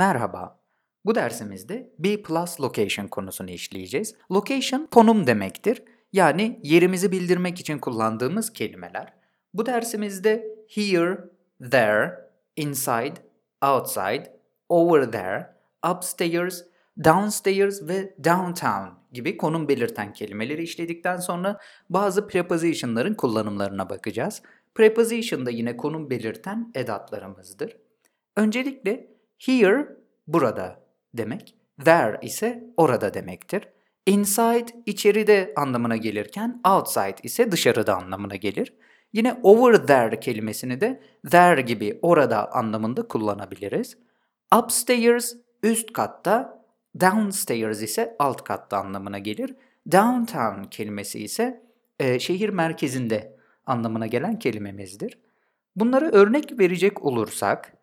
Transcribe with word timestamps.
Merhaba. 0.00 0.60
Bu 1.04 1.14
dersimizde 1.14 1.92
B 1.98 2.22
plus 2.22 2.60
location 2.60 3.06
konusunu 3.06 3.50
işleyeceğiz. 3.50 4.14
Location 4.32 4.88
konum 4.90 5.26
demektir. 5.26 5.82
Yani 6.12 6.60
yerimizi 6.62 7.12
bildirmek 7.12 7.60
için 7.60 7.78
kullandığımız 7.78 8.52
kelimeler. 8.52 9.12
Bu 9.54 9.66
dersimizde 9.66 10.58
here, 10.68 11.18
there, 11.70 12.30
inside, 12.56 13.14
outside, 13.62 14.36
over 14.68 15.12
there, 15.12 15.54
upstairs, 15.90 16.64
downstairs 17.04 17.82
ve 17.88 18.14
downtown 18.24 18.88
gibi 19.12 19.36
konum 19.36 19.68
belirten 19.68 20.12
kelimeleri 20.12 20.62
işledikten 20.62 21.16
sonra 21.16 21.60
bazı 21.90 22.28
preposition'ların 22.28 23.14
kullanımlarına 23.14 23.90
bakacağız. 23.90 24.42
Preposition 24.74 25.46
da 25.46 25.50
yine 25.50 25.76
konum 25.76 26.10
belirten 26.10 26.72
edatlarımızdır. 26.74 27.76
Öncelikle 28.36 29.19
here 29.46 29.96
burada 30.26 30.80
demek, 31.14 31.54
there 31.84 32.18
ise 32.22 32.64
orada 32.76 33.14
demektir. 33.14 33.68
Inside 34.06 34.66
içeride 34.86 35.52
anlamına 35.56 35.96
gelirken 35.96 36.60
outside 36.68 37.16
ise 37.22 37.52
dışarıda 37.52 37.96
anlamına 37.96 38.36
gelir. 38.36 38.74
Yine 39.12 39.40
over 39.42 39.86
there 39.86 40.20
kelimesini 40.20 40.80
de 40.80 41.00
there 41.30 41.60
gibi 41.60 41.98
orada 42.02 42.52
anlamında 42.52 43.08
kullanabiliriz. 43.08 43.96
Upstairs 44.56 45.34
üst 45.62 45.92
katta, 45.92 46.64
downstairs 47.00 47.82
ise 47.82 48.16
alt 48.18 48.44
katta 48.44 48.78
anlamına 48.78 49.18
gelir. 49.18 49.54
Downtown 49.92 50.62
kelimesi 50.70 51.18
ise 51.18 51.62
e, 52.00 52.18
şehir 52.18 52.48
merkezinde 52.48 53.36
anlamına 53.66 54.06
gelen 54.06 54.38
kelimemizdir. 54.38 55.18
Bunlara 55.76 56.10
örnek 56.10 56.58
verecek 56.58 57.04
olursak, 57.04 57.79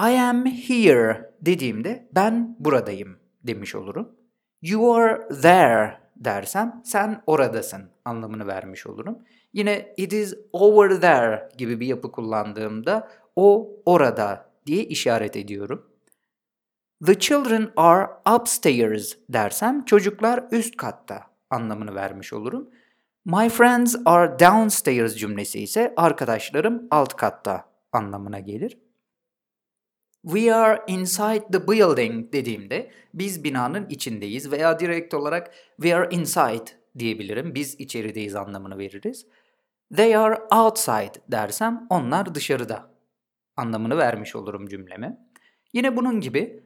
I 0.00 0.20
am 0.20 0.46
here 0.46 1.30
dediğimde 1.40 2.08
ben 2.14 2.56
buradayım 2.58 3.16
demiş 3.42 3.74
olurum. 3.74 4.16
You 4.62 4.94
are 4.94 5.28
there 5.42 5.98
dersem 6.16 6.82
sen 6.84 7.22
oradasın 7.26 7.90
anlamını 8.04 8.46
vermiş 8.46 8.86
olurum. 8.86 9.18
Yine 9.52 9.94
it 9.96 10.12
is 10.12 10.34
over 10.52 11.00
there 11.00 11.48
gibi 11.58 11.80
bir 11.80 11.86
yapı 11.86 12.12
kullandığımda 12.12 13.08
o 13.36 13.70
orada 13.86 14.50
diye 14.66 14.84
işaret 14.84 15.36
ediyorum. 15.36 15.90
The 17.06 17.18
children 17.18 17.72
are 17.76 18.10
upstairs 18.36 19.14
dersem 19.28 19.84
çocuklar 19.84 20.44
üst 20.50 20.76
katta 20.76 21.20
anlamını 21.50 21.94
vermiş 21.94 22.32
olurum. 22.32 22.70
My 23.24 23.48
friends 23.48 23.96
are 24.04 24.38
downstairs 24.38 25.16
cümlesi 25.16 25.60
ise 25.60 25.94
arkadaşlarım 25.96 26.86
alt 26.90 27.16
katta 27.16 27.64
anlamına 27.92 28.40
gelir. 28.40 28.78
We 30.24 30.54
are 30.54 30.82
inside 30.86 31.44
the 31.52 31.68
building 31.68 32.32
dediğimde 32.32 32.90
biz 33.14 33.44
binanın 33.44 33.88
içindeyiz 33.88 34.52
veya 34.52 34.78
direkt 34.78 35.14
olarak 35.14 35.54
we 35.76 35.96
are 35.96 36.08
inside 36.10 36.64
diyebilirim. 36.98 37.54
Biz 37.54 37.80
içerideyiz 37.80 38.36
anlamını 38.36 38.78
veririz. 38.78 39.26
They 39.96 40.16
are 40.16 40.38
outside 40.52 41.12
dersem 41.28 41.86
onlar 41.90 42.34
dışarıda 42.34 42.90
anlamını 43.56 43.96
vermiş 43.98 44.36
olurum 44.36 44.68
cümleme. 44.68 45.18
Yine 45.72 45.96
bunun 45.96 46.20
gibi 46.20 46.62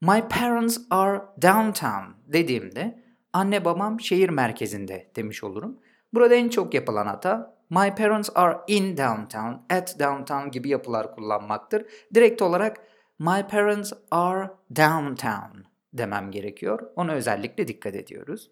my 0.00 0.28
parents 0.28 0.78
are 0.90 1.22
downtown 1.42 2.10
dediğimde 2.26 3.02
anne 3.32 3.64
babam 3.64 4.00
şehir 4.00 4.28
merkezinde 4.28 5.10
demiş 5.16 5.44
olurum. 5.44 5.78
Burada 6.14 6.34
en 6.34 6.48
çok 6.48 6.74
yapılan 6.74 7.06
hata 7.06 7.55
my 7.70 7.94
parents 7.94 8.30
are 8.34 8.58
in 8.66 8.96
downtown, 8.96 9.54
at 9.70 10.00
downtown 10.00 10.50
gibi 10.50 10.68
yapılar 10.68 11.14
kullanmaktır. 11.14 11.86
Direkt 12.14 12.42
olarak 12.42 12.76
my 13.18 13.46
parents 13.50 13.92
are 14.10 14.50
downtown 14.76 15.58
demem 15.92 16.30
gerekiyor. 16.30 16.90
Ona 16.96 17.12
özellikle 17.12 17.68
dikkat 17.68 17.94
ediyoruz. 17.94 18.50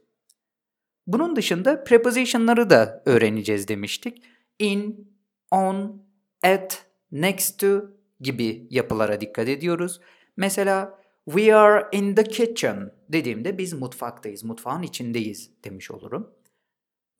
Bunun 1.07 1.37
dışında 1.37 1.85
preposition'ları 1.85 2.71
da 2.71 3.03
öğreneceğiz 3.07 3.69
demiştik. 3.69 4.23
In, 4.59 5.13
on, 5.51 6.03
at, 6.43 6.87
next 7.13 7.61
to 7.61 7.81
gibi 8.21 8.67
yapılara 8.71 9.21
dikkat 9.21 9.49
ediyoruz. 9.49 10.01
Mesela 10.37 10.99
we 11.25 11.55
are 11.55 11.89
in 11.93 12.15
the 12.15 12.25
kitchen 12.25 12.91
dediğimde 13.09 13.59
biz 13.59 13.73
mutfaktayız, 13.73 14.45
mutfağın 14.45 14.83
içindeyiz 14.83 15.51
demiş 15.65 15.91
olurum. 15.91 16.31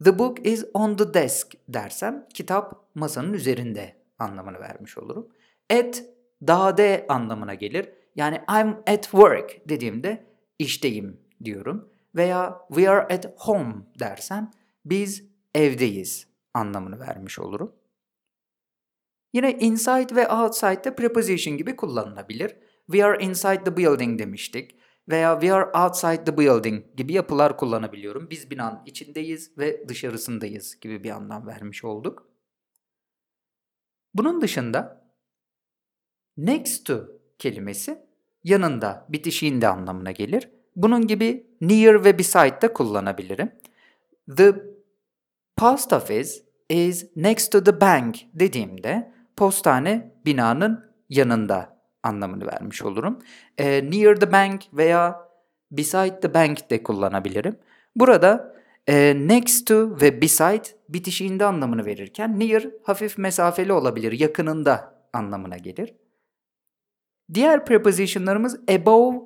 The 0.05 0.19
book 0.19 0.47
is 0.47 0.65
on 0.75 0.97
the 0.97 1.15
desk 1.15 1.55
dersem 1.69 2.27
kitap 2.35 2.95
masanın 2.95 3.33
üzerinde 3.33 3.97
anlamını 4.19 4.61
vermiş 4.61 4.99
olurum. 4.99 5.29
At 5.73 6.05
dade 6.47 7.07
anlamına 7.09 7.55
gelir. 7.55 7.89
Yani 8.17 8.37
I'm 8.37 8.77
at 8.87 9.03
work 9.03 9.69
dediğimde 9.69 10.27
işteyim 10.59 11.21
diyorum. 11.45 11.91
Veya 12.15 12.61
we 12.69 12.91
are 12.91 13.15
at 13.15 13.35
home 13.37 13.75
dersem 13.99 14.51
biz 14.85 15.25
evdeyiz 15.55 16.27
anlamını 16.55 17.01
vermiş 17.01 17.39
olurum. 17.39 17.73
Yine 19.33 19.53
inside 19.53 20.17
ve 20.17 20.29
outside 20.29 20.85
de 20.85 20.95
preposition 20.95 21.57
gibi 21.57 21.77
kullanılabilir. 21.77 22.57
We 22.87 23.05
are 23.05 23.25
inside 23.25 23.65
the 23.65 23.77
building 23.77 24.19
demiştik 24.19 24.77
veya 25.09 25.41
we 25.41 25.53
are 25.53 25.71
outside 25.85 26.25
the 26.25 26.39
building 26.39 26.85
gibi 26.97 27.13
yapılar 27.13 27.57
kullanabiliyorum. 27.57 28.31
Biz 28.31 28.51
binanın 28.51 28.81
içindeyiz 28.87 29.59
ve 29.59 29.89
dışarısındayız 29.89 30.81
gibi 30.81 31.05
bir 31.05 31.11
anlam 31.11 31.47
vermiş 31.47 31.85
olduk. 31.85 32.29
Bunun 34.15 34.41
dışında 34.41 35.11
next 36.37 36.87
to 36.87 37.09
kelimesi 37.39 37.99
yanında, 38.45 39.07
bitişiğinde 39.09 39.69
anlamına 39.69 40.11
gelir. 40.11 40.51
Bunun 40.77 41.07
gibi 41.07 41.47
near 41.61 42.05
ve 42.05 42.19
beside 42.19 42.61
de 42.63 42.73
kullanabilirim. 42.73 43.53
The 44.37 44.55
post 45.57 45.93
office 45.93 46.31
is 46.69 47.17
next 47.17 47.53
to 47.53 47.65
the 47.65 47.81
bank 47.81 48.17
dediğimde 48.35 49.13
postane 49.37 50.15
binanın 50.27 50.95
yanında 51.09 51.74
anlamını 52.05 52.47
vermiş 52.47 52.83
olurum. 52.83 53.19
E, 53.59 53.91
near 53.91 54.17
the 54.17 54.33
bank 54.33 54.63
veya 54.73 55.29
beside 55.71 56.21
the 56.21 56.35
bank 56.35 56.71
de 56.71 56.83
kullanabilirim. 56.83 57.57
Burada 57.97 58.55
e, 58.87 59.15
next 59.17 59.67
to 59.67 60.01
ve 60.01 60.21
beside 60.21 60.63
bitişiğinde 60.89 61.45
anlamını 61.45 61.87
verirken 61.87 62.41
near 62.41 62.67
hafif 62.83 63.19
mesafeli 63.19 63.73
olabilir, 63.73 64.13
yakınında 64.13 64.95
anlamına 65.13 65.57
gelir. 65.57 65.95
Diğer 67.35 67.65
prepositionlarımız 67.65 68.61
above 68.71 69.19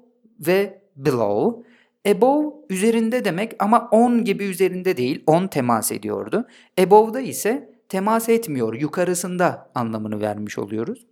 ve 0.46 0.82
below. 0.96 1.68
Above 2.08 2.54
üzerinde 2.70 3.24
demek 3.24 3.56
ama 3.58 3.88
on 3.90 4.24
gibi 4.24 4.44
üzerinde 4.44 4.96
değil, 4.96 5.22
on 5.26 5.46
temas 5.46 5.92
ediyordu. 5.92 6.46
Above'da 6.80 7.20
ise 7.20 7.78
temas 7.88 8.28
etmiyor, 8.28 8.74
yukarısında 8.74 9.70
anlamını 9.74 10.20
vermiş 10.20 10.58
oluyoruz. 10.58 11.06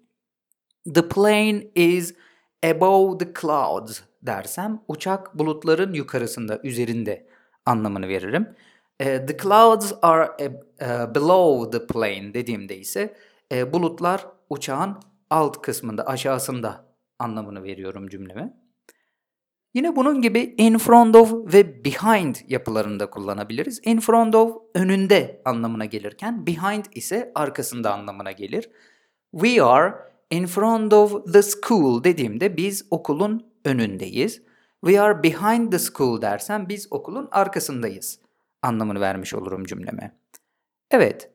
The 0.94 1.08
plane 1.08 1.70
is 1.74 2.14
above 2.62 3.18
the 3.18 3.32
clouds 3.40 4.02
dersem 4.22 4.80
uçak 4.88 5.38
bulutların 5.38 5.92
yukarısında, 5.92 6.60
üzerinde 6.62 7.26
anlamını 7.66 8.08
veririm. 8.08 8.56
Uh, 9.02 9.26
the 9.26 9.36
clouds 9.42 9.92
are 10.02 10.30
uh, 10.40 11.14
below 11.14 11.78
the 11.78 11.86
plane 11.86 12.34
dediğimde 12.34 12.76
ise 12.78 13.16
uh, 13.54 13.72
bulutlar 13.72 14.26
uçağın 14.50 14.96
alt 15.30 15.62
kısmında, 15.62 16.06
aşağısında 16.06 16.84
anlamını 17.18 17.62
veriyorum 17.62 18.08
cümleme. 18.08 18.56
Yine 19.74 19.96
bunun 19.96 20.22
gibi 20.22 20.54
in 20.58 20.78
front 20.78 21.16
of 21.16 21.32
ve 21.54 21.84
behind 21.84 22.36
yapılarında 22.48 23.10
kullanabiliriz. 23.10 23.80
In 23.84 24.00
front 24.00 24.34
of 24.34 24.56
önünde 24.74 25.42
anlamına 25.44 25.84
gelirken 25.84 26.46
behind 26.46 26.84
ise 26.94 27.32
arkasında 27.34 27.94
anlamına 27.94 28.32
gelir. 28.32 28.70
We 29.32 29.62
are 29.62 29.94
in 30.30 30.46
front 30.46 30.92
of 30.92 31.32
the 31.32 31.42
school 31.42 32.04
dediğimde 32.04 32.56
biz 32.56 32.86
okulun 32.90 33.46
önündeyiz. 33.64 34.42
We 34.84 35.00
are 35.00 35.22
behind 35.22 35.72
the 35.72 35.78
school 35.78 36.22
dersem 36.22 36.68
biz 36.68 36.92
okulun 36.92 37.28
arkasındayız 37.30 38.18
anlamını 38.62 39.00
vermiş 39.00 39.34
olurum 39.34 39.64
cümleme. 39.64 40.18
Evet, 40.90 41.30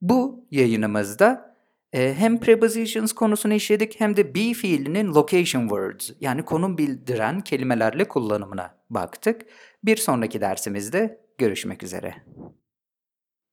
bu 0.00 0.46
yayınımızda 0.50 1.56
e, 1.92 2.14
hem 2.14 2.40
prepositions 2.40 3.12
konusunu 3.12 3.54
işledik 3.54 4.00
hem 4.00 4.16
de 4.16 4.34
be 4.34 4.54
fiilinin 4.54 5.14
location 5.14 5.62
words 5.62 6.10
yani 6.20 6.44
konum 6.44 6.78
bildiren 6.78 7.40
kelimelerle 7.40 8.08
kullanımına 8.08 8.74
baktık. 8.90 9.42
Bir 9.84 9.96
sonraki 9.96 10.40
dersimizde 10.40 11.20
görüşmek 11.38 11.82
üzere. 11.82 12.14